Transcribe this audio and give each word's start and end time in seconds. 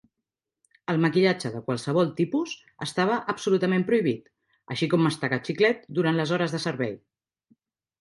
El 0.93 1.01
maquillatge 1.03 1.51
de 1.55 1.61
qualsevol 1.67 2.09
tipus 2.21 2.55
estava 2.87 3.19
absolutament 3.35 3.87
prohibit, 3.93 4.35
així 4.77 4.93
com 4.95 5.07
mastegar 5.11 5.43
xiclet 5.51 5.89
durant 6.01 6.23
les 6.23 6.37
hores 6.39 6.57
de 6.59 6.67
servei. 6.69 7.03